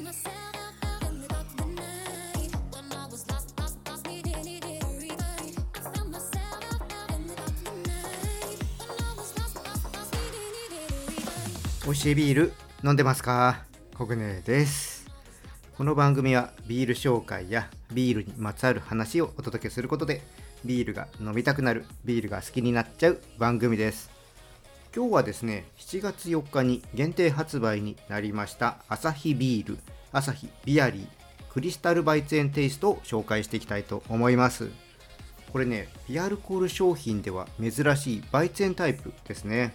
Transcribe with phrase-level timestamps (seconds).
[0.00, 0.06] 美
[11.90, 13.66] 味しいビール飲んでますか？
[13.94, 15.06] コグネです。
[15.76, 20.22] この番組はビール紹介やビールにまつわる話をお届けすることで
[20.64, 24.18] ビールが飲みたくなるビールが好きになっちゃう番組です。
[24.94, 29.78] 今日はですね7月4日に限定発売になりましたアサヒビール
[30.12, 31.06] アサヒビアリー
[31.48, 34.70] クリスタルバイツエンテイストを紹介していきたいと思います。
[35.52, 39.72] これねビアルコール商品では珍しいバイツエンタイプですね。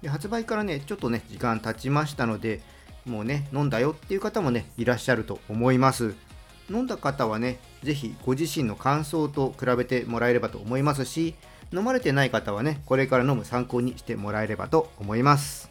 [0.00, 2.60] で発売からねちょっとね時間経ちましたので
[3.04, 6.14] もうね飲んだよっていう方もねいらっしゃると思います。
[6.70, 11.34] 飲んだ方はね是非ご自身の感想と比べてもらえればと思いますし
[11.72, 15.70] 飲まれてない方はねこれから飲む参考にしてもらえればと思います。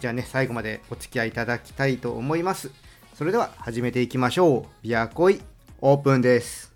[0.00, 2.70] じゃあね最後までお付き合いいただきたいと思います。
[3.14, 4.66] それでは始めていきましょう。
[4.82, 5.40] ビアコイ
[5.80, 6.72] オープンです。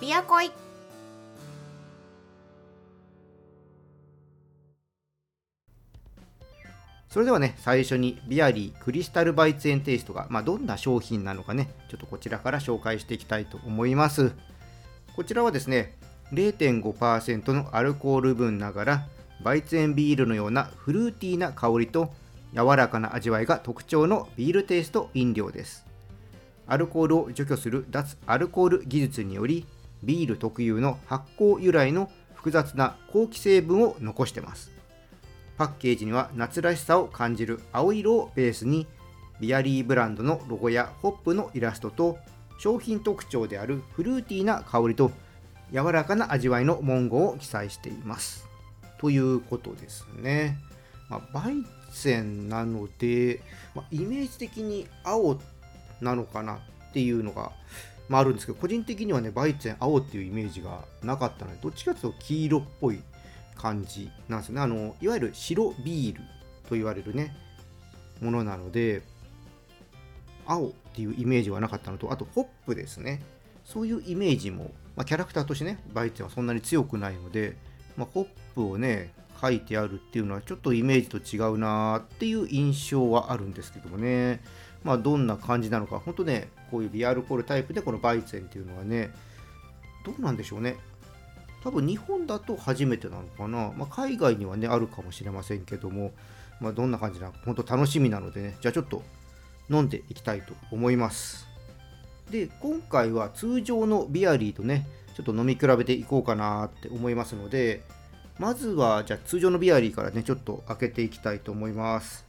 [0.00, 0.63] ビアコイ。
[7.14, 14.32] それではね、最初にビアリークリスタルバイツエンテイストが、まあ、どんな商品なのかね、ちょっとこちらから紹介していきたいと思います。
[15.14, 15.96] こちらはですね、
[16.32, 19.06] 0.5%のアルコール分ながら、
[19.44, 22.12] バイツエンビールのようなフルーティーな香りと
[22.52, 25.86] 柔らかな味わいが特徴のビールテイスト飲料です。
[26.66, 29.66] アルコールを除去する脱アルコール技術により、
[30.02, 34.74] ビール特有の発酵由来の複雑な好気成分を残してます。
[35.56, 38.86] パッケージには夏らしさを感じる青色をベースに
[39.40, 42.18] ビアリーブランドのロゴやホップのイラストと
[42.58, 45.10] 商品特徴であるフルーティーな香りと
[45.72, 48.46] 柔らかな味わいの文言を記載しています。
[48.98, 50.58] ということですね、
[51.08, 53.42] まあ、バイゼンなので、
[53.74, 55.38] まあ、イメージ的に青
[56.00, 57.52] なのかなっていうのが、
[58.08, 63.02] まあ、あるんですけど個人的にはねバイゼン青っていうイメージがなかったのでどっちかというと黄色っぽい
[63.56, 64.60] 感じなんですね。
[64.60, 66.20] あのいわゆる白ビール
[66.68, 67.34] と言われるね
[68.20, 69.02] ものなので
[70.46, 73.22] 青っていうイメージはなかったのとあとホップですね。
[73.64, 77.56] そういうイメージも、まあ、キャラクターとしてねバイツェンはそんなに強くないので、
[77.96, 84.40] まあ、ホップをね書いてあるっていうのはちょっとイメージと違うなーっていう印象はあるんですけどもね。
[84.82, 89.10] まあどんな感じなのか本当ねこういうビアルコールタイプでこのバイツェンっていうのはね
[90.04, 90.76] どうなんでしょうね。
[91.64, 96.12] 多分日本だと初めてなのかな、まあ、海外にはねあるかもしれませんけども、
[96.60, 99.02] まあ、どんな感じなのか本当楽しみなのでねじゃあちょっと
[99.70, 101.48] 飲んでいきたいと思います。
[102.30, 104.86] で今回は通常のビアリーとね
[105.16, 107.82] ちょっと飲み比べていこうかなって思いますので
[108.38, 112.23] まずはじゃあ通常のビアリーからねちょっと開けていきたいと思います。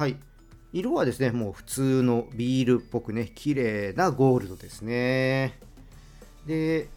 [0.00, 0.16] はい。
[0.72, 5.58] 色はですねもう普通のビールっぽくね綺麗なゴールドですね。
[6.46, 6.88] で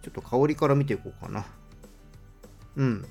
[0.00, 1.44] ちょっと香りから見ていこうかな。
[2.76, 3.04] うん。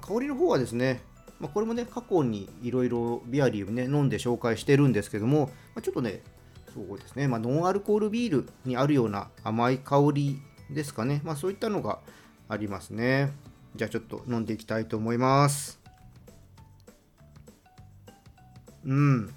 [0.00, 1.02] 香りの方はですね
[1.38, 6.24] まあ、これもね過去にいろいろビアリーをね飲んで紹介してるんですけども、まあ、ちょっとね
[6.74, 12.00] そうですね、まあ、ノンアルコールビールにあるような甘い香りですかね、ま、そういったのが
[12.48, 13.30] ありますね。
[13.76, 15.85] じゃあちょっと飲んでいきたいと思います。
[18.86, 19.34] うん。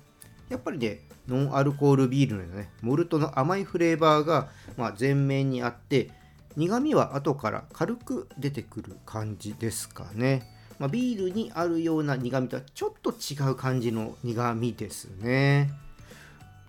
[0.48, 6.10] やっぱりね、ノンアルコールビールのね、モルトの甘いフレーバーが、まあ、前面にあって、
[6.56, 10.44] 苦味は後から軽く出てくる感じですかね。
[10.80, 15.70] まあ、ビールにあるような苦味とはちょっと違う感じの苦味ですね。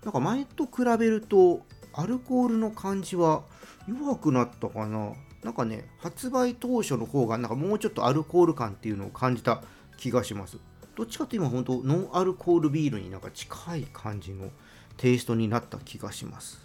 [0.03, 1.61] なんか前と比べると、
[1.93, 3.43] アルコールの感じは
[3.87, 5.13] 弱くなったかな。
[5.43, 9.63] なんかね、発売当初の方がなんかもうちょっとアルコール感っていうのを感じた
[9.97, 10.57] 気がします。
[11.01, 14.51] どっちかって今本当ノンアルコールビールになんか近い感じの
[14.97, 16.63] テイストになった気がします。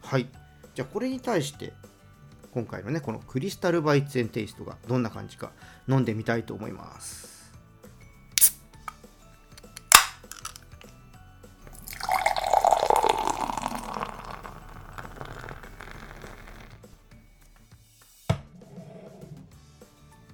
[0.00, 0.26] はい。
[0.74, 1.72] じゃあこれに対して
[2.52, 5.52] 今回のねこのクリスタルバイツェンテイストがどんな感じか
[5.88, 7.52] 飲んでみたいと思います。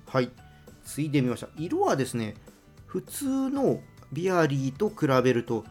[0.06, 0.30] はい。
[0.82, 1.50] ついでみました。
[1.58, 2.34] 色はですね
[2.88, 3.80] 普通の
[4.12, 5.64] ビアリーと比べると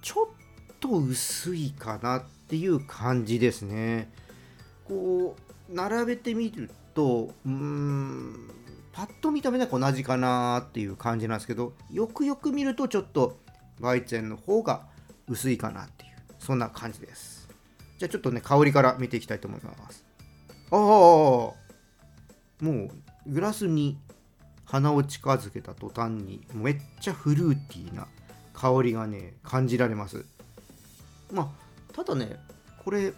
[0.00, 4.10] ちょっと薄いかなっていう感じですね。
[4.84, 8.50] こう並べてみるとうーん
[8.92, 13.38] パッと見た目なんか同じかなっていう感じなんですけどよくよく見るとちょっと
[13.78, 14.86] バイツェンの方が
[15.28, 17.48] 薄いかなっていうそんな感じです。
[17.98, 20.04] じゃあちょっとね香りから見ていきたいと思います。
[20.70, 21.52] ああも
[22.62, 22.90] う
[23.26, 23.98] グラスに
[24.70, 28.06] 鼻を近づけた途端にめっちゃフルーティーな
[28.54, 30.24] 香りがね感じられます。
[31.32, 31.52] ま
[31.90, 32.36] あただね
[32.84, 33.12] これ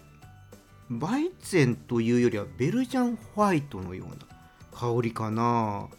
[0.89, 4.15] バイツェンというよりはベルジャンホワイトのような
[4.73, 5.89] 香りかな。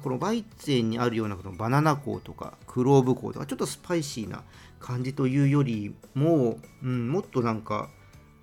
[0.00, 4.42] このバイツェンにあるようなこのバナナ香とかクローブ香とかちょっとスパイシーな
[4.80, 7.90] 感じというよりも、うん、もっとなんか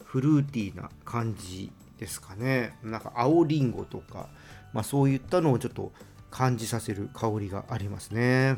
[0.05, 2.77] フルーティーな感じですかね。
[2.83, 4.29] なんか青りんごとか、
[4.73, 5.91] まあ、そういったのをちょっと
[6.31, 8.57] 感じさせる香りがありますね。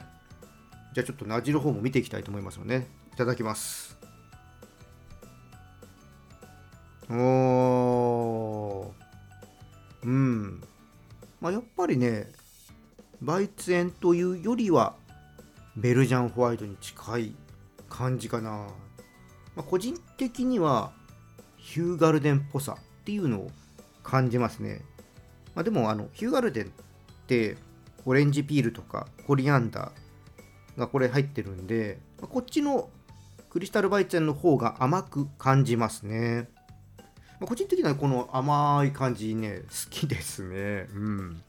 [0.93, 3.97] じゃあちょっと味の方も見ていきたいと思いますのでいただきます。
[7.09, 10.05] おー。
[10.05, 10.63] うん。
[11.43, 12.31] まあ、やっぱりね
[13.21, 14.95] バイツェンというよりは
[15.75, 17.35] ベルジャンホワイトに近い
[17.89, 18.69] 感じかな、ま
[19.57, 20.93] あ、個人的には
[21.57, 23.51] ヒューガルデンっぽさっていうのを
[24.03, 24.83] 感じますね、
[25.53, 26.71] まあ、でもあのヒューガルデン
[27.23, 27.57] って
[28.05, 32.89] オレンジピールとかコリアンダーがこれ入ってるんで、こっちの
[33.49, 36.49] クリスタルバイツェンの方が甘く感じますね、
[37.39, 40.87] ま、個人的にはこの甘い感じね好きですね。
[40.93, 41.41] うん。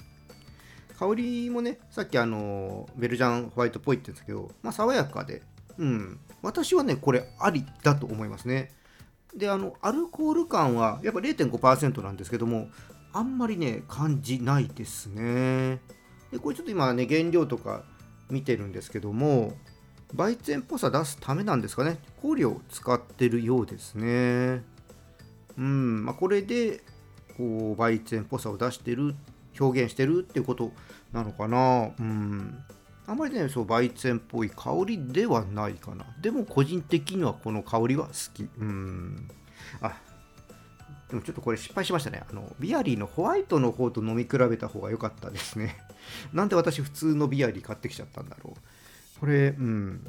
[0.99, 5.43] 香りもねさっきあのベルジャンホワイトっぽいって言うんですけど、まあ、爽やかで、
[5.77, 8.70] うん、私はねこれありだと思いますね。
[9.35, 12.69] であのアルコール感はやっぱ0.5%なんですけども
[13.15, 15.81] あんまりね感じないですね。
[16.33, 17.85] でこれちょっと今ね原料とか
[18.29, 19.57] 見てるんですけども
[20.13, 21.99] バイツェンっぽさ出すためなんですかね。
[22.21, 24.65] 香料を使ってるようですね。
[25.57, 26.83] うんまあこれで
[27.37, 29.15] こうバイツェンっぽさを出してる
[29.59, 30.73] 表現してるっていうこと
[31.13, 31.91] なのかな。
[31.99, 32.65] うん。
[33.07, 36.05] あんまりねそうバイツェンっぽい香りではないかな。
[36.21, 38.49] でも個人的にはこの香りは好き。
[38.59, 39.29] うん。
[39.81, 40.01] あ
[41.15, 45.77] でもちょっとこれ失敗しましたねあのビアリーのホワイトの方と飲み比べた方が良かったですね
[46.35, 50.05] なんで私普通のビアリー買ってきちゃったんだろうこれうん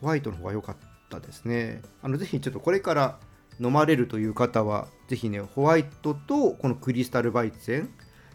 [0.00, 0.76] ホワイトの方が良かっ
[1.10, 3.18] たですねあのぜひちょっとこれから
[3.60, 7.90] 飲まれるという方はぜひねホワイトとこのクリスタルバイツェン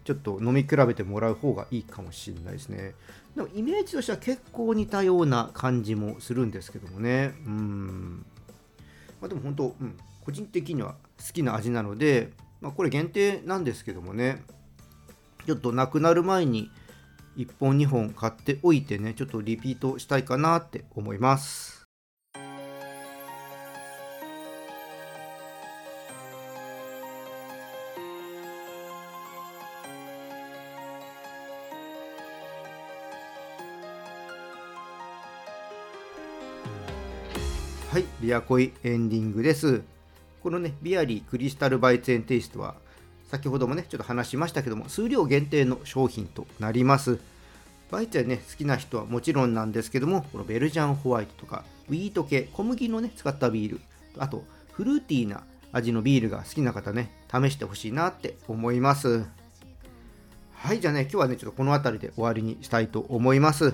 [0.08, 2.94] ちょっと飲み比べてもらう方がいいかもしれないですね。
[3.36, 7.34] でもイメージとしては結構似たような感じもするんですけどもね。
[7.46, 7.77] うん。
[9.28, 10.96] でも本当、うん、個人的には
[11.26, 12.32] 好きな味なので、
[12.62, 14.44] まあ、これ限定なんですけどもね、
[15.46, 16.70] ちょっとなくなる前に
[17.38, 21.77] 1本2本買っておいてね、ちょっとリピートしたいかなって思います。
[37.98, 39.82] はい、ビアコイエンディングです。
[40.44, 42.76] このね、ビアリークリスタルバイツェンテイストは、
[43.26, 47.18] 先ほどもね、ちょっと話しましたけども、数量限定の商品となります。
[47.90, 53.82] バイツェンね、好きな人はもちろんなんですけども、このベルジャンホワイトとか、ウィート系、小麦のね、使ったビール、
[54.20, 55.42] あと、フルーティーな
[55.72, 59.26] 味のビールが好きな方ね、試してほしいなって思います。
[60.54, 63.74] はい、じゃあね、今日はね、ちょっとこの辺りで終わりにしたいと思います。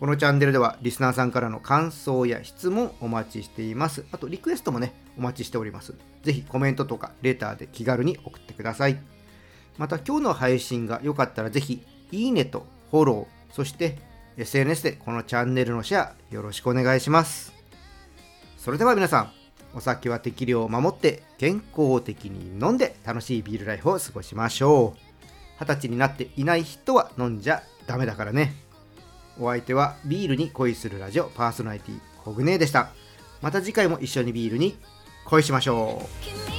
[0.00, 4.04] このチャンネルではリスナーさんからの感想や質問お待ちしています。
[4.10, 5.94] あとリクエストもね、お待ちしております。
[6.22, 8.98] ぜひコメントとかレターで気軽に送ってください。
[9.78, 13.98] また今日の配信が良かったらぜひいいねとフォロー、そして
[14.36, 17.54] SNS でこのチャンネルのシェアよろしくお願いします。
[18.58, 19.32] それでは皆さん、
[19.74, 24.98] お酒は適量を守って健康的に飲んで楽しいビールライフを過ごしましょう。
[25.60, 28.63] 二十歳になっていない人は飲んじゃダメだからね。
[29.38, 32.90] お相手はビールに恋するラジオパーソナリティコグネでした。
[33.42, 34.76] また次回も一緒にビールに
[35.26, 36.02] 恋しましょ
[36.50, 36.53] う。